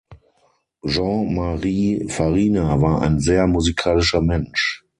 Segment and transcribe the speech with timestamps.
[0.83, 4.83] Jean Marie Farina war ein sehr musikalischer Mensch.